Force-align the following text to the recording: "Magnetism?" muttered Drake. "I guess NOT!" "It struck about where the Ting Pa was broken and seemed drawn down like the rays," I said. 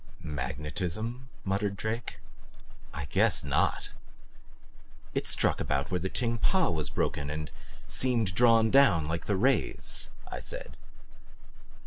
"Magnetism?" 0.23 1.29
muttered 1.45 1.77
Drake. 1.77 2.17
"I 2.91 3.05
guess 3.11 3.43
NOT!" 3.43 3.91
"It 5.13 5.27
struck 5.27 5.59
about 5.61 5.91
where 5.91 5.99
the 5.99 6.09
Ting 6.09 6.39
Pa 6.39 6.69
was 6.69 6.89
broken 6.89 7.29
and 7.29 7.51
seemed 7.85 8.33
drawn 8.33 8.71
down 8.71 9.07
like 9.07 9.27
the 9.27 9.35
rays," 9.37 10.09
I 10.27 10.39
said. 10.41 10.75